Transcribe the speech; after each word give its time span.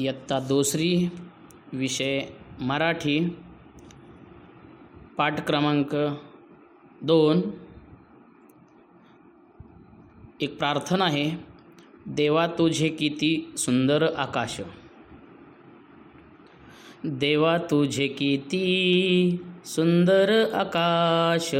इयत्ता 0.00 0.40
दुसरी 0.40 1.08
विषय 1.72 2.20
मराठी 2.60 3.20
पाठ 5.18 5.46
क्रमांक 5.46 5.94
दोन. 7.02 7.42
एक 10.40 10.58
प्रार्थना 10.58 11.04
आहे 11.04 11.30
देवा 12.08 12.46
तुझे 12.46 12.88
किती 12.88 13.52
सुंदर 13.56 14.02
आकाश. 14.02 14.60
देवा 17.04 17.58
तुझे 17.58 18.08
किती 18.08 19.44
सुंदर 19.64 20.50
आकाश. 20.54 21.50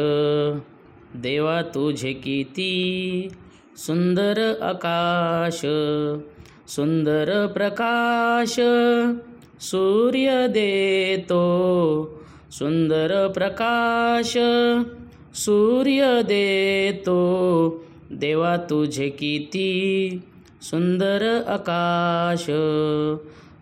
देवा 1.14 1.62
तुझे 1.62 2.12
किती 2.12 3.28
सुंदर 3.76 4.60
आकाश. 4.62 5.60
सुंदर 6.76 7.46
प्रकाश 7.46 8.56
सूर्य 9.60 10.48
देतो. 10.48 11.40
सुंदर 12.50 13.28
प्रकाश 13.28 14.34
सूर्य 15.34 16.22
देतो. 16.22 17.84
देवा 18.12 18.56
तुझे 18.56 19.08
किती 19.08 20.22
सुंदर 20.62 21.44
आकाश. 21.48 22.46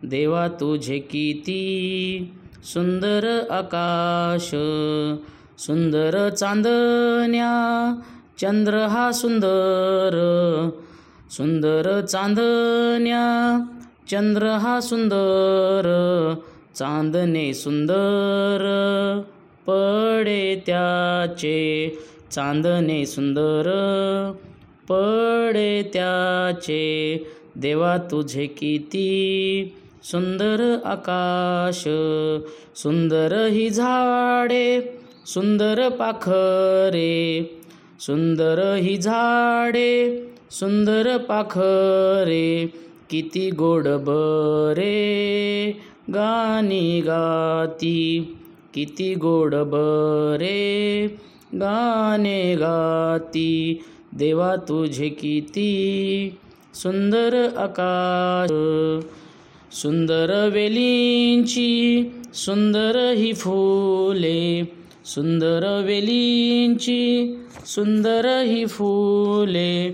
देवा 0.04 0.48
तुझे 0.48 0.98
किती 0.98 2.32
सुंदर 2.64 3.46
आकाश. 3.50 4.50
सुंदर 5.58 6.30
चांदण्या 6.30 7.52
चंद्र 8.38 8.76
हा 8.76 9.12
सुंदर. 9.12 10.10
सुंदर 11.30 12.00
चांदण्या 12.00 13.24
चंद्र 14.10 14.46
हा 14.60 14.78
सुंदर 14.80 15.86
चांदणे 16.76 17.52
सुंदर 17.54 18.64
पडे 19.66 20.54
त्याचे 20.66 21.58
चांदणे 22.32 23.04
सुंदर 23.06 23.68
पडे 24.88 25.82
त्याचे 25.92 26.84
देवा 27.56 27.96
तुझे 28.10 28.46
किती 28.58 29.08
सुंदर 30.10 30.62
आकाश 30.84 31.82
सुंदर 32.82 33.34
ही 33.50 33.68
झाडे 33.70 34.80
सुंदर 35.26 35.88
पाखरे 35.88 37.18
सुंदर 38.00 38.74
ही 38.74 38.96
झाडे 38.96 40.26
सुंदर 40.50 41.16
पाखरे 41.16 42.66
किती 43.10 43.50
गोड 43.50 43.84
बरे. 43.86 44.96
गाणी 46.14 47.00
गाती 47.00 48.36
किती 48.74 49.14
गोड 49.14 49.54
बरे. 49.54 51.08
गाणे 51.54 52.54
गाती 52.54 53.82
देवा 54.18 54.56
तुझे 54.56 55.08
किती 55.08 56.34
सुंदर 56.74 57.48
आकाश. 57.56 58.50
सुंदर 59.76 60.48
वेलींची 60.52 62.04
सुंदर 62.34 63.12
ही 63.12 63.32
फुले. 63.32 64.77
सुंदर 65.14 65.82
वेलींची 65.86 67.34
सुंदर 67.66 68.42
ही 68.42 68.66
फुले 68.66 69.90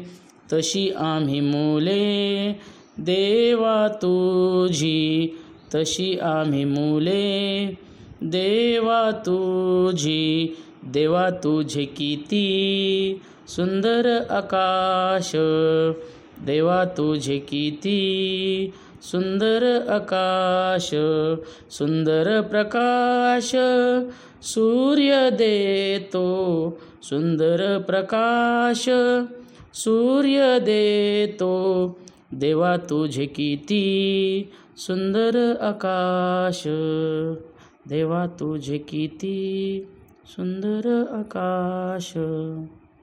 तशी 0.53 0.91
आम्ही 0.91 1.41
मुले. 1.41 2.53
देवा 2.99 3.89
तुझी 3.89 5.27
तशी 5.75 6.19
आम्ही 6.19 6.65
मुले. 6.65 7.67
देवा 8.23 9.11
तुझी 9.11 10.57
देवा 10.85 11.31
तुझे 11.31 11.85
किती 11.85 13.21
सुंदर 13.49 14.23
आकाश. 14.31 15.31
देवा 16.47 16.85
तुझे 16.85 17.39
किती 17.39 18.71
सुंदर 19.11 19.87
आकाश 19.89 20.91
सुंदर 21.71 22.41
प्रकाश 22.41 23.51
सूर्य 24.43 25.31
देतो 25.31 26.27
सुंदर 27.03 27.79
प्रकाश 27.87 28.85
सूर्य 29.75 30.59
देतो 30.61 31.55
देवा 32.35 32.77
तुझे 32.77 33.27
किती 33.27 33.85
सुंदर 34.77 35.57
आकाश 35.61 36.63
देवा 37.89 38.27
तुझे 38.27 38.79
किती 38.79 39.37
सुंदर 40.27 40.89
आकाश. 41.13 42.13